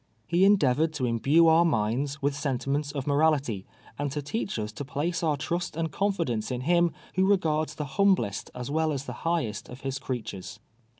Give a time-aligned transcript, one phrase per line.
[0.33, 3.67] lie endeavored to imhue our minds with sentiments of morality,
[3.99, 7.85] and to teach us to ])lace our trust and confidence in Ilim who regards the
[7.85, 10.59] humblest as well as the highest of his creatures.